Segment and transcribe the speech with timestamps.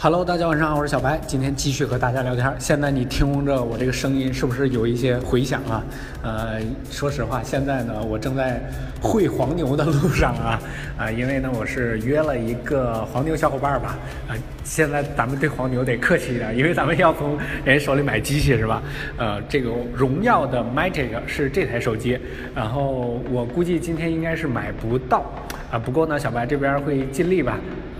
[0.00, 2.54] Hello，大家晚上好，我是小白，今天继续和大家聊天。
[2.56, 5.84] 现在你听着我这个声音，是不是有一些回响啊？
[6.22, 8.62] 呃，说实话，现在呢，我正在
[9.02, 10.60] 会黄牛的路上啊
[10.96, 13.98] 啊，因为呢，我是约了一个黄牛小伙伴吧
[14.28, 14.38] 啊。
[14.62, 18.80] 现在咱们对黄牛得客气一点，因为咱们要从人手里买机器是吧？
[19.16, 22.16] 呃，这个荣耀的 Magic 是这台手机，
[22.54, 25.24] 然后我估计今天应该是买不到
[25.72, 25.76] 啊。
[25.76, 27.58] 不过呢，小白这边会尽力吧。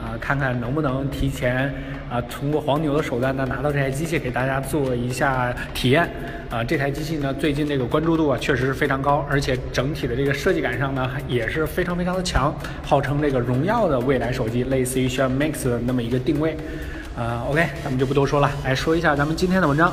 [0.08, 1.70] 啊，看看能不能提前
[2.10, 6.08] 啊，通过黄牛的手段呢，拿到这台机器给大家做一下体验。
[6.48, 16.56] 啊，这台机器呢，最近这个关注度啊，确实是非常高，而且整体的这个设计感上呢，也是非常非常的强，号称这个荣耀的未来手机，类似于像 Max 的那么一个定位。
[17.14, 19.92] 啊，OK，咱们就不多说了，来说一下咱们今天的文章。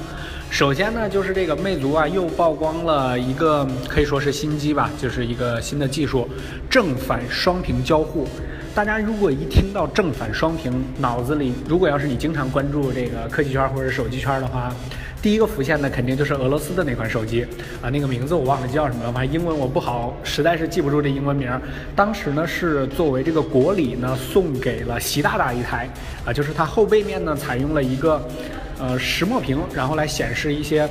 [0.50, 6.30] 首先呢，就是这个魅族啊，又曝光了一个可以说是新机吧，就是一个新的技术，
[6.70, 8.28] 正反双屏交互。
[8.76, 14.70] 大家如果一听到正反双屏，脑子里如果要是你经常关注这个科技圈或者手机圈的话，
[15.22, 17.48] 第一个浮现的肯定就是俄罗斯的那款手机
[17.82, 21.50] 啊，那个名字我忘了叫什么了，反正英文我不好，实在是记不住这英文名。
[21.95, 25.88] 当时呢是作为这个国礼呢送给了习大大一台
[26.26, 28.22] 啊，就是它后背面呢采用了一个
[28.78, 30.86] 呃石墨屏，然后来显示一些。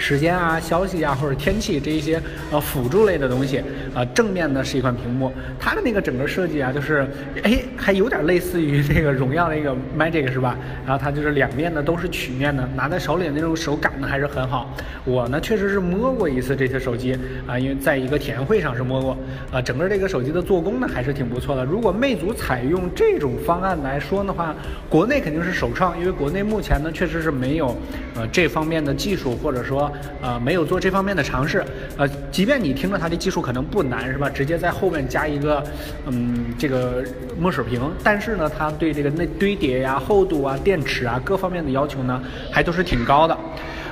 [0.00, 2.20] 时间啊、消息啊，或者天气这一些
[2.50, 3.62] 呃辅助类的东西，
[3.94, 7.06] 呃，正面呢是一块屏幕，它的那个整个设计啊，就是
[7.42, 10.56] 哎，还有点类似于这个荣耀那个 Magic 是吧？
[10.86, 14.74] 然后它就是两面呢都是曲面的，拿在手里的那种手感呢还是很好。
[15.04, 19.16] 我呢确实是摸过一次这些手机啊，因为在一个体验会上是摸过，
[19.52, 21.62] 啊，整个这个手机的做工呢还是挺不错的。
[21.62, 24.54] 如果魅族采用这种方案来说的话，
[24.88, 27.76] 国内肯定是首创，因为国内目前呢确实是没有
[28.14, 29.89] 呃这方面的技术或者说。
[30.22, 31.64] 呃，没有做这方面的尝试，
[31.96, 34.28] 呃，即便你听了它的技术可能不难，是吧？
[34.28, 35.62] 直接在后面加一个，
[36.06, 37.04] 嗯，这个
[37.38, 43.36] 墨水屏，但是呢，它对这个内堆叠呀、厚度啊、电池啊各方面的要求呢，还都是挺高的。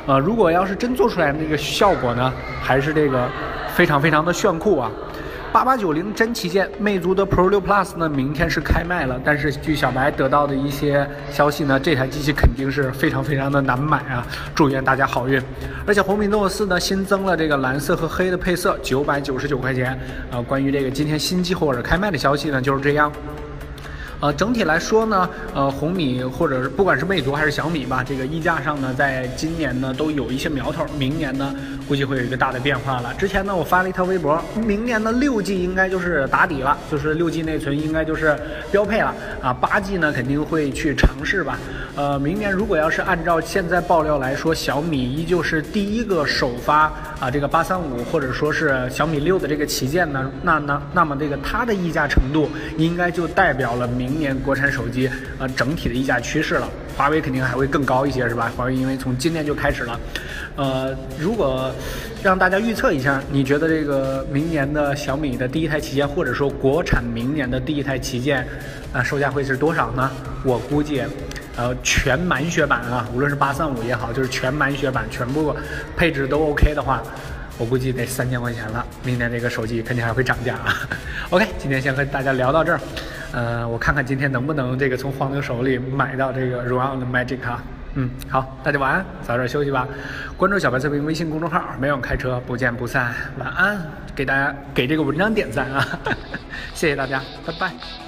[0.07, 2.33] 呃，如果要是真做出来那个效果呢，
[2.63, 3.29] 还是这个
[3.75, 4.91] 非常非常的炫酷啊。
[5.51, 9.19] 八八九零真旗舰，魅族的 Pro 六 Plus 呢，明天是开卖了。
[9.25, 14.27] 但是据小白得到的一些消息呢，这台机器肯定是非常非常的难买啊！
[14.55, 15.42] 祝愿大家好运。
[15.87, 19.98] 而且红米 Note 四呢，新增了这个蓝色和黑的配色，九百九十九块钱。
[20.31, 23.11] 呃，关于这个今天新机或者开卖的消息呢，就是这样。
[24.20, 31.55] 呃，整体来说呢，呃，红米或者是不管是魅族还是小米吧，这个溢价上呢，在今年呢都有一些苗头，明年呢
[31.86, 33.14] 估计会有一个大的变化了。
[33.14, 38.36] 之前呢，我发了一条微博，明年的六 G 应该就是打底了，就是六 G 内存应该就是
[38.73, 41.57] 标配了啊，八 G 呢肯定会去尝试吧。
[41.95, 54.08] 呃，明年如果要是按照现在爆料来说，小米依旧是第一个首发啊这个八三五或者说是小米六的这个旗舰呢，那那那么这个它的溢价程度应该就代表了明。
[54.08, 55.08] 明年国产手机
[55.39, 58.51] 呃整体的溢价趋势了，华为肯定还会更高一些，是吧？
[58.57, 60.01] 华为因为从今年就开始了，
[60.57, 61.70] 呃，如果
[62.23, 68.46] 让大家预测一下，你觉得这个明年的小米的第一台旗舰，或者说国产明年的第一台旗舰，
[68.95, 70.11] 啊，售价会是多少呢？
[70.42, 71.02] 我估计，
[71.57, 75.55] 呃，全满血版啊，无论是八三五也好，就是全满血版，全部
[75.96, 77.02] 配置都 OK 的话。
[77.61, 80.89] 我估计得三千块钱了，明年这个手机肯定还会涨价啊。
[81.30, 82.80] OK，今天先和大家聊到这儿，
[83.33, 87.61] 呃，我看看今天能不能这个从黄牛手里买到这个荣耀的 Magic 卡。
[87.94, 89.86] 嗯，好，大家晚安，早点休息吧。
[90.36, 93.12] 关注小白测评微信公众号，每晚开车不见不散。
[93.39, 93.80] 晚安，
[94.14, 95.84] 给大家给这个文章点赞啊，
[96.74, 98.08] 谢谢大家，拜拜。